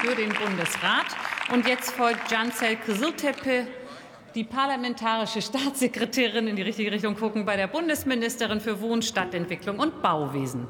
[0.00, 1.06] für den Bundesrat.
[1.52, 3.66] Und jetzt folgt Cancel Kızıltepe,
[4.34, 10.00] die parlamentarische Staatssekretärin in die richtige Richtung gucken bei der Bundesministerin für Wohn, Stadtentwicklung und
[10.00, 10.68] Bauwesen.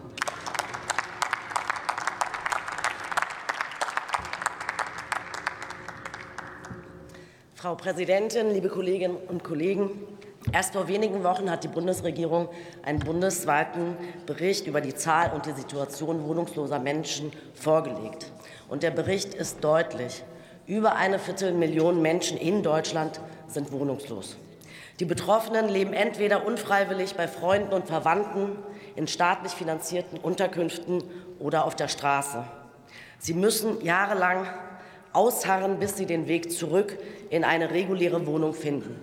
[7.54, 9.90] Frau Präsidentin, liebe Kolleginnen und Kollegen!
[10.52, 12.48] Erst vor wenigen Wochen hat die Bundesregierung
[12.82, 18.32] einen bundesweiten Bericht über die Zahl und die Situation wohnungsloser Menschen vorgelegt.
[18.68, 20.22] Und der Bericht ist deutlich.
[20.66, 24.36] Über eine Viertelmillion Menschen in Deutschland sind wohnungslos.
[25.00, 28.58] Die Betroffenen leben entweder unfreiwillig bei Freunden und Verwandten,
[28.96, 31.02] in staatlich finanzierten Unterkünften
[31.38, 32.44] oder auf der Straße.
[33.18, 34.46] Sie müssen jahrelang
[35.12, 36.98] ausharren, bis sie den Weg zurück
[37.30, 39.00] in eine reguläre Wohnung finden.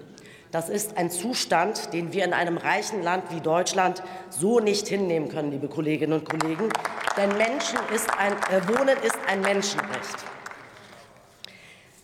[0.56, 5.28] Das ist ein Zustand, den wir in einem reichen Land wie Deutschland so nicht hinnehmen
[5.28, 6.70] können, liebe Kolleginnen und Kollegen.
[7.18, 10.16] Denn Menschen ist ein, äh, Wohnen ist ein Menschenrecht.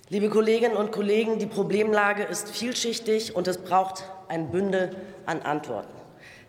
[0.10, 5.94] Liebe Kolleginnen und Kollegen, die Problemlage ist vielschichtig und es braucht ein Bündel an Antworten.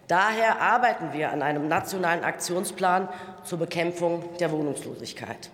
[0.08, 3.08] Daher arbeiten wir an einem nationalen Aktionsplan
[3.44, 5.50] zur Bekämpfung der Wohnungslosigkeit.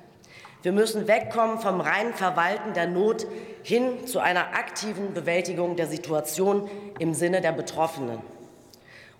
[0.62, 3.26] Wir müssen wegkommen vom reinen Verwalten der Not
[3.62, 8.18] hin zu einer aktiven Bewältigung der Situation im Sinne der Betroffenen.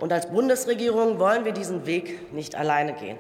[0.01, 3.19] Und als Bundesregierung wollen wir diesen Weg nicht alleine gehen.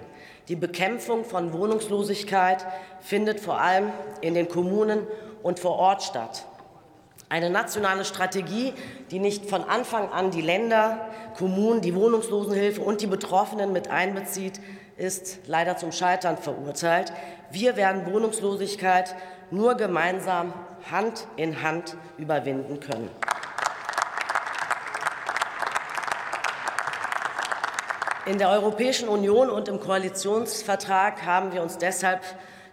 [0.48, 2.66] Die Bekämpfung von Wohnungslosigkeit
[3.00, 5.06] findet vor allem in den Kommunen
[5.44, 6.44] und vor Ort statt.
[7.28, 8.72] Eine nationale Strategie,
[9.10, 14.60] die nicht von Anfang an die Länder, Kommunen, die Wohnungslosenhilfe und die Betroffenen mit einbezieht,
[14.98, 17.12] ist leider zum Scheitern verurteilt.
[17.50, 19.14] Wir werden Wohnungslosigkeit
[19.50, 20.52] nur gemeinsam
[20.90, 23.08] Hand in Hand überwinden können.
[28.26, 32.20] In der Europäischen Union und im Koalitionsvertrag haben wir uns deshalb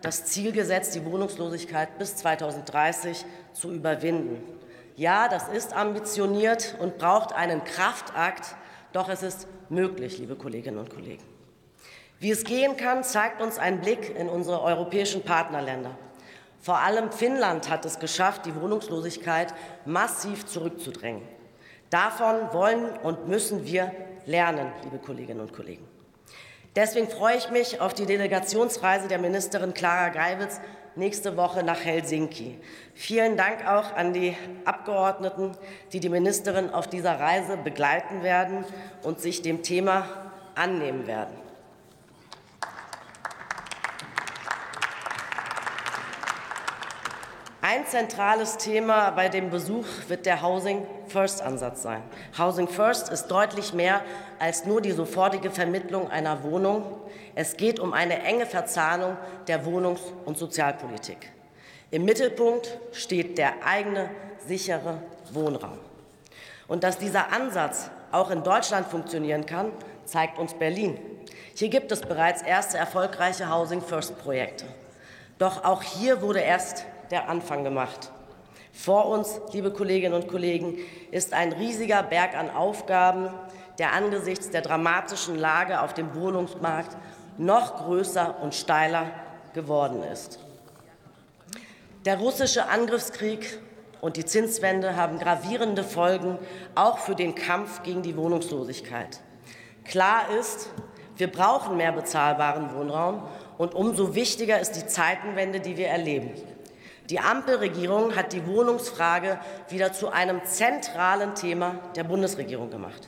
[0.02, 4.44] das Ziel gesetzt, die Wohnungslosigkeit bis 2030 zu überwinden.
[4.98, 8.56] Ja, das ist ambitioniert und braucht einen Kraftakt,
[8.92, 11.24] doch es ist möglich, liebe Kolleginnen und Kollegen.
[12.20, 15.98] Wie es gehen kann, zeigt uns ein Blick in unsere europäischen Partnerländer.
[16.62, 19.54] Vor allem Finnland hat es geschafft, die Wohnungslosigkeit
[19.86, 21.22] massiv zurückzudrängen.
[21.90, 23.92] Davon wollen und müssen wir
[24.26, 25.88] lernen, liebe Kolleginnen und Kollegen.
[26.76, 30.60] Deswegen freue ich mich auf die Delegationsreise der Ministerin Clara Geiwitz
[30.96, 32.58] nächste Woche nach Helsinki.
[32.94, 35.52] Vielen Dank auch an die Abgeordneten,
[35.94, 38.66] die die Ministerin auf dieser Reise begleiten werden
[39.04, 40.08] und sich dem Thema
[40.56, 41.45] annehmen werden.
[47.68, 52.04] Ein zentrales Thema bei dem Besuch wird der Housing First Ansatz sein.
[52.38, 54.02] Housing First ist deutlich mehr
[54.38, 56.86] als nur die sofortige Vermittlung einer Wohnung.
[57.34, 59.18] Es geht um eine enge Verzahnung
[59.48, 61.32] der Wohnungs- und Sozialpolitik.
[61.90, 64.12] Im Mittelpunkt steht der eigene,
[64.46, 65.02] sichere
[65.32, 65.80] Wohnraum.
[66.68, 69.72] Und dass dieser Ansatz auch in Deutschland funktionieren kann,
[70.06, 71.00] zeigt uns Berlin.
[71.56, 74.66] Hier gibt es bereits erste erfolgreiche Housing First Projekte.
[75.40, 78.12] Doch auch hier wurde erst der Anfang gemacht.
[78.74, 80.78] Vor uns, liebe Kolleginnen und Kollegen,
[81.12, 83.30] ist ein riesiger Berg an Aufgaben,
[83.80, 86.96] der angesichts der dramatischen Lage auf dem Wohnungsmarkt
[87.38, 89.08] noch größer und steiler
[89.54, 90.40] geworden ist.
[92.06, 93.60] Der russische Angriffskrieg
[94.02, 96.38] und die Zinswende haben gravierende Folgen
[96.76, 99.22] auch für den Kampf gegen die Wohnungslosigkeit.
[99.86, 100.70] Klar ist,
[101.18, 103.24] wir brauchen mehr bezahlbaren Wohnraum
[103.58, 106.32] und umso wichtiger ist die Zeitenwende, die wir erleben.
[107.10, 109.40] Die Ampelregierung hat die Wohnungsfrage
[109.70, 113.02] wieder zu einem zentralen Thema der Bundesregierung gemacht.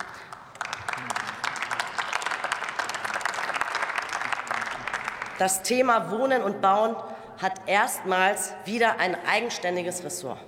[5.40, 6.96] Das Thema Wohnen und Bauen
[7.42, 10.40] hat erstmals wieder ein eigenständiges Ressort.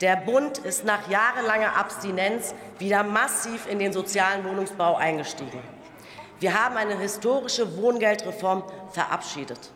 [0.00, 5.62] Der Bund ist nach jahrelanger Abstinenz wieder massiv in den sozialen Wohnungsbau eingestiegen.
[6.40, 9.70] Wir haben eine historische Wohngeldreform verabschiedet.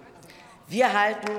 [0.67, 1.31] Wir halten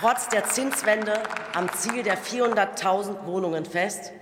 [0.00, 1.22] trotz der Zinswende
[1.54, 4.12] am Ziel der 400.000 Wohnungen fest,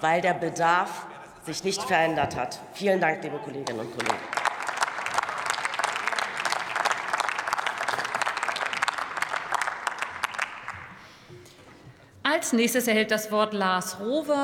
[0.00, 1.06] weil der Bedarf
[1.44, 2.60] sich nicht verändert hat.
[2.72, 4.16] Vielen Dank, liebe Kolleginnen und Kollegen.
[12.22, 14.34] Als nächstes erhält das Wort Lars Rover